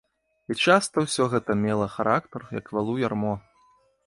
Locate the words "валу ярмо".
2.79-3.33